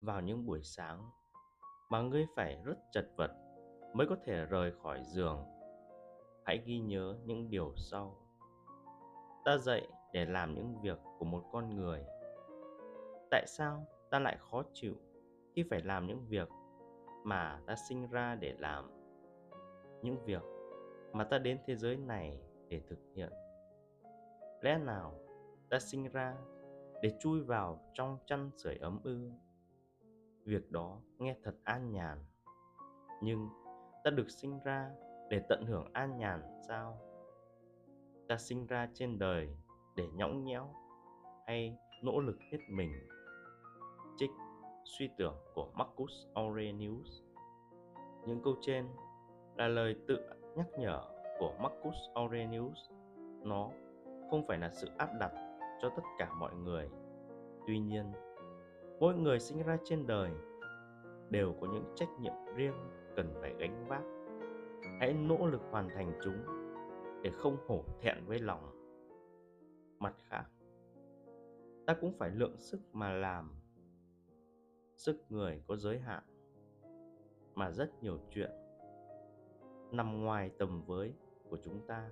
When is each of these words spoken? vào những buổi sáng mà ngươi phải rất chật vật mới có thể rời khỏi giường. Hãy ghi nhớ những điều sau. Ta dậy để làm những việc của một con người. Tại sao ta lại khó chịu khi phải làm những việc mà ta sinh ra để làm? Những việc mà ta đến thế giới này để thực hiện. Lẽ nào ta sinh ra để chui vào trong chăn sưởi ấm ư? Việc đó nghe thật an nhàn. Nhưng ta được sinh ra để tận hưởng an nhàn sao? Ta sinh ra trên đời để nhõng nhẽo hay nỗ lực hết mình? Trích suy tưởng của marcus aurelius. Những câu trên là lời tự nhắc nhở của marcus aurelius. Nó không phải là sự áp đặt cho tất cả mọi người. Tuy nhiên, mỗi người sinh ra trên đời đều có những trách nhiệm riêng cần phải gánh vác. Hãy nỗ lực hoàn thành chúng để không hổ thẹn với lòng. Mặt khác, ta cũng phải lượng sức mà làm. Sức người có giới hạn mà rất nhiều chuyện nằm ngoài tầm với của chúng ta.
vào 0.00 0.20
những 0.20 0.46
buổi 0.46 0.62
sáng 0.62 1.10
mà 1.90 2.00
ngươi 2.00 2.26
phải 2.36 2.62
rất 2.64 2.78
chật 2.92 3.06
vật 3.16 3.30
mới 3.94 4.06
có 4.06 4.16
thể 4.24 4.46
rời 4.46 4.72
khỏi 4.82 5.02
giường. 5.04 5.44
Hãy 6.44 6.62
ghi 6.66 6.78
nhớ 6.78 7.16
những 7.24 7.50
điều 7.50 7.72
sau. 7.76 8.16
Ta 9.44 9.58
dậy 9.58 9.88
để 10.12 10.24
làm 10.24 10.54
những 10.54 10.80
việc 10.82 10.98
của 11.18 11.24
một 11.24 11.42
con 11.52 11.76
người. 11.76 12.04
Tại 13.30 13.44
sao 13.46 13.86
ta 14.10 14.18
lại 14.18 14.36
khó 14.40 14.62
chịu 14.72 14.94
khi 15.54 15.64
phải 15.70 15.80
làm 15.80 16.06
những 16.06 16.26
việc 16.28 16.48
mà 17.24 17.60
ta 17.66 17.74
sinh 17.88 18.10
ra 18.10 18.34
để 18.34 18.54
làm? 18.58 18.90
Những 20.02 20.24
việc 20.24 20.42
mà 21.12 21.24
ta 21.24 21.38
đến 21.38 21.58
thế 21.66 21.76
giới 21.76 21.96
này 21.96 22.40
để 22.68 22.80
thực 22.88 22.98
hiện. 23.14 23.32
Lẽ 24.60 24.78
nào 24.78 25.14
ta 25.70 25.78
sinh 25.78 26.08
ra 26.08 26.36
để 27.02 27.16
chui 27.20 27.40
vào 27.40 27.90
trong 27.94 28.18
chăn 28.26 28.50
sưởi 28.56 28.76
ấm 28.76 29.00
ư? 29.04 29.30
Việc 30.50 30.70
đó 30.70 30.98
nghe 31.18 31.36
thật 31.44 31.54
an 31.64 31.92
nhàn. 31.92 32.18
Nhưng 33.22 33.48
ta 34.04 34.10
được 34.10 34.30
sinh 34.30 34.60
ra 34.64 34.90
để 35.28 35.40
tận 35.48 35.66
hưởng 35.66 35.92
an 35.92 36.18
nhàn 36.18 36.42
sao? 36.68 36.98
Ta 38.28 38.36
sinh 38.36 38.66
ra 38.66 38.88
trên 38.94 39.18
đời 39.18 39.56
để 39.96 40.08
nhõng 40.14 40.44
nhẽo 40.44 40.74
hay 41.46 41.76
nỗ 42.02 42.20
lực 42.20 42.36
hết 42.52 42.58
mình? 42.70 42.92
Trích 44.16 44.30
suy 44.84 45.08
tưởng 45.18 45.34
của 45.54 45.70
marcus 45.74 46.12
aurelius. 46.34 47.22
Những 48.26 48.42
câu 48.44 48.54
trên 48.60 48.88
là 49.56 49.68
lời 49.68 49.96
tự 50.08 50.18
nhắc 50.56 50.66
nhở 50.78 51.02
của 51.38 51.54
marcus 51.60 51.96
aurelius. 52.14 52.78
Nó 53.42 53.70
không 54.30 54.46
phải 54.48 54.58
là 54.58 54.70
sự 54.70 54.88
áp 54.98 55.08
đặt 55.20 55.32
cho 55.82 55.88
tất 55.96 56.02
cả 56.18 56.30
mọi 56.38 56.54
người. 56.54 56.90
Tuy 57.66 57.78
nhiên, 57.78 58.12
mỗi 59.00 59.14
người 59.14 59.40
sinh 59.40 59.62
ra 59.62 59.76
trên 59.84 60.06
đời 60.06 60.30
đều 61.30 61.54
có 61.60 61.66
những 61.72 61.84
trách 61.94 62.08
nhiệm 62.20 62.32
riêng 62.56 62.74
cần 63.16 63.34
phải 63.40 63.54
gánh 63.58 63.84
vác. 63.88 64.02
Hãy 65.00 65.12
nỗ 65.12 65.46
lực 65.46 65.60
hoàn 65.70 65.88
thành 65.88 66.12
chúng 66.24 66.36
để 67.22 67.30
không 67.30 67.56
hổ 67.66 67.84
thẹn 68.00 68.24
với 68.26 68.38
lòng. 68.38 68.70
Mặt 69.98 70.14
khác, 70.28 70.44
ta 71.86 71.94
cũng 72.00 72.12
phải 72.18 72.30
lượng 72.30 72.56
sức 72.58 72.80
mà 72.92 73.12
làm. 73.12 73.54
Sức 74.96 75.24
người 75.28 75.62
có 75.66 75.76
giới 75.76 75.98
hạn 75.98 76.22
mà 77.54 77.70
rất 77.70 78.02
nhiều 78.02 78.18
chuyện 78.30 78.50
nằm 79.90 80.24
ngoài 80.24 80.50
tầm 80.58 80.82
với 80.86 81.14
của 81.50 81.58
chúng 81.64 81.86
ta. 81.86 82.10